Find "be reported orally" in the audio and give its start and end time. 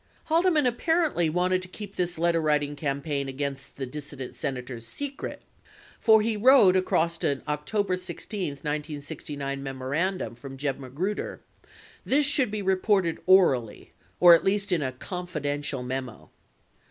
12.49-13.91